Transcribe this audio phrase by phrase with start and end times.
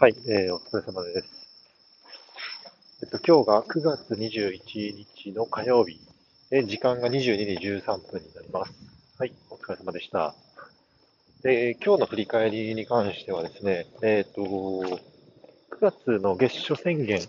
[0.00, 1.28] はい、えー、お疲れ様です。
[3.02, 4.60] えっと、今日が9月21
[4.94, 5.98] 日の火曜日、
[6.50, 8.72] で時間が22時13分になります。
[9.18, 10.36] はい、お疲れ様でした。
[11.42, 15.00] で、今日の振り返りに関してはですね、えっと、9
[15.80, 17.20] 月の月初宣言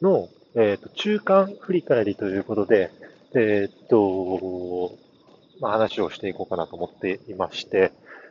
[0.00, 2.92] の、えっと、中間振り返りということで、
[3.34, 4.92] えっと、
[5.60, 7.90] まあ、話をしていこうかなと思っていまして、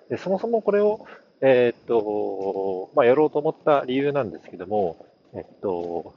[0.09, 1.05] でそもそもこれを、
[1.41, 5.05] えっと、まあ、やろうと思った理由なんですけども、
[5.35, 6.13] えっと、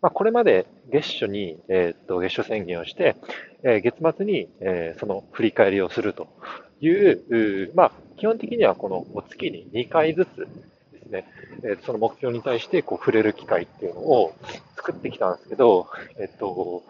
[0.00, 3.16] まあ、これまで月初に、えっと、月初宣言をして、
[3.64, 6.28] えー月末に、えーその振り返りをすると
[6.80, 10.48] いう、まあ、基本的にはこのもう月に2回ずつ
[10.92, 11.24] ですね、
[11.64, 14.34] えーその目標に対してこう触れる機会っていうのを
[14.76, 15.88] 作ってきたんですけど、
[16.18, 16.84] えっと、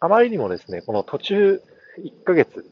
[0.00, 1.62] あまりにもですね、この途中
[1.98, 2.64] 1ヶ月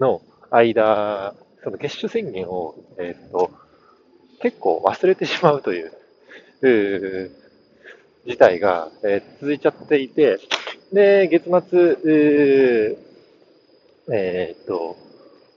[0.00, 0.20] の
[0.50, 3.50] 間、その月初宣言を、えっと、
[4.40, 5.92] 結構忘れてしまうという、
[6.62, 7.30] う
[8.26, 10.38] 事態が、えー続いちゃっていて、
[10.92, 11.96] で、月末、
[14.10, 14.96] えーっと、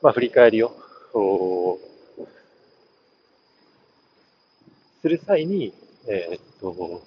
[0.01, 0.71] まあ、振り返りを、
[1.13, 1.79] お
[5.01, 5.73] する際に、
[6.07, 7.01] えーっと、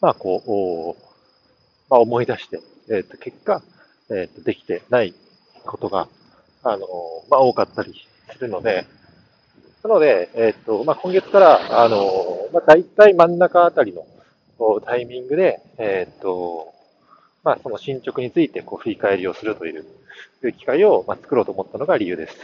[0.00, 0.96] まあ、こう、お
[1.88, 3.62] まあ、思い出して、えーっと、結果、
[4.10, 5.14] えーっと、できてない
[5.64, 6.08] ことが、
[6.70, 6.86] あの、
[7.30, 7.94] まあ、多かったり
[8.32, 8.86] するので、
[9.84, 14.04] なので、えーと、まあ、今月から、あの、まあ、大体真ん中あたりの
[14.80, 16.74] タイミングで、えーと、
[17.44, 19.84] まあ、その進捗についてこう振り返りをするという
[20.58, 22.36] 機会を、まあ、作ろうと思ったのが理由です。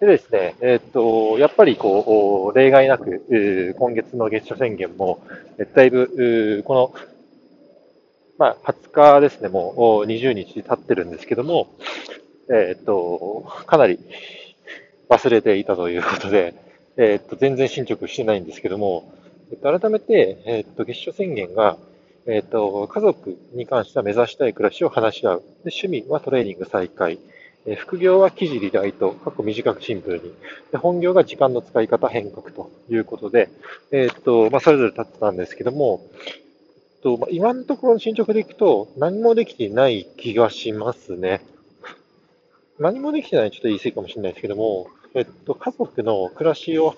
[0.00, 5.20] でですね、えーと、やっぱりこう、例外なく、今月の月初宣言も、
[5.74, 6.94] だいぶ、この、
[8.38, 11.68] まあ、20日ですね、もう20日経ってるんですけども、
[12.50, 13.98] えーっと、かなり
[15.08, 16.54] 忘れていたということで、
[16.96, 19.12] えーっと、全然進捗してないんですけども、
[19.50, 21.76] えっと、改めて、えっと、月初宣言が、
[22.26, 25.38] えっと、家族に関しては目指したい暮らしを話し合う。
[25.64, 27.18] で趣味はトレーニング再開。
[27.66, 30.32] え副業は記事リライト、過去短くシンプルに。
[30.72, 33.50] で本業が時間の使い方変革ということで、
[33.90, 41.40] えーっと、まあ、それぞれ立ってたんですけども、えっと、まあ、今のところの進捗でいくと、何もできていない気がしますね。
[42.78, 46.94] 何もできてないちょっと言い過ぎかもしれないですけども、えっと、家族の暮らしを、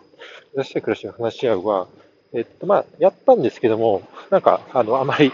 [0.55, 1.89] 目指したい暮らしを話し合うは、
[2.33, 5.33] えっと、まあ、やったんですけども、なんか、あの、あまり、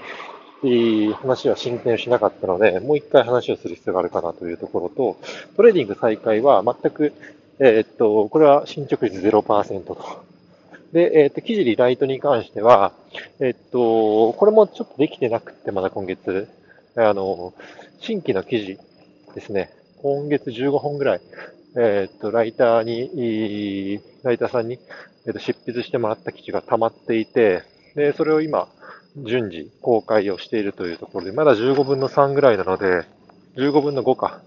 [0.62, 5.16] いい話は進展しなかったので、もう一回話をする必要があるかなというところと、
[5.56, 7.12] トレーニング再開は全く、
[7.58, 10.24] えっと、これは進捗率0%と。
[10.92, 12.92] で、えっと、記事リライトに関しては、
[13.40, 16.48] えっと、これもちょっとできてなくて、まだ今月、
[16.94, 17.52] あの、
[18.00, 18.78] 新規の記事
[19.34, 19.70] ですね、
[20.02, 21.20] 今月15本ぐらい、
[21.76, 24.78] えっと、ライターに、ライターさんに、
[25.26, 27.62] えっと、執筆してもらった記事が溜まっていて、
[27.94, 28.68] で、それを今、
[29.16, 33.04] 順次公開をしているというところで、まだ15分の3ぐらいなので、
[33.56, 34.40] 15分の5か。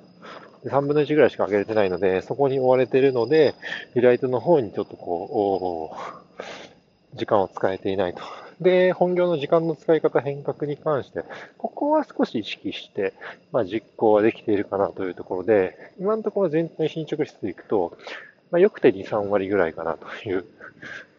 [0.66, 3.56] 3分の1ぐらいしか上げれてないので、そこに追われているので、
[3.96, 5.96] リライトの方にちょっとこ
[7.14, 8.22] う、時間を使えていないと。
[8.62, 11.24] で、本業の時間の使い方変革に関して、
[11.58, 13.14] ここは少し意識して、
[13.52, 17.98] まあ、実行はできているかなというところで、今のところ全体進捗率でいくと、
[18.52, 20.46] まあ、よくて2、3割ぐらいかなという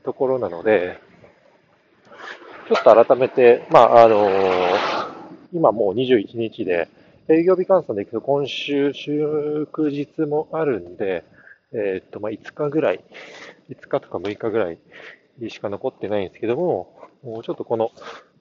[0.05, 0.99] ところなので、
[2.69, 4.29] ちょっと改めて、まあ、あの
[5.53, 6.89] 今もう21日で、
[7.29, 11.25] 営業日換算でいくと今週、祝日もあるんで、
[11.73, 13.05] えーっと、まあ、5日ぐらい、
[13.71, 14.79] 5日とか6日ぐらい
[15.49, 17.91] しか残ってないんですけども、もうちょっとこの、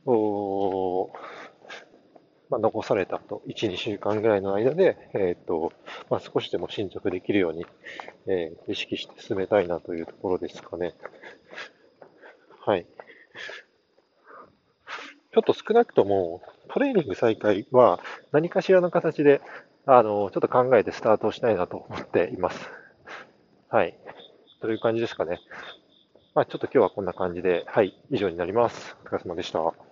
[0.06, 1.12] お
[2.50, 5.72] まあ、残されたと1、2週間ぐらいの間で、えーと、
[6.09, 7.66] まあ、少しでも進捗できるように、
[8.28, 10.94] えー意識して進めたいなというところですかね。
[12.66, 12.85] はい。
[15.31, 18.00] ちょっと少なくとも、トレーニング再開は
[18.31, 19.41] 何かしらの形で、
[19.85, 22.69] あの、ちょっと考えてスタートしたいなと思っています。
[23.69, 23.97] はい。
[24.62, 25.39] という感じですかね。
[26.34, 28.98] まあ、ちょっと今日はこんな感じで、はい、以上になります。
[29.06, 29.88] お疲れ様でした。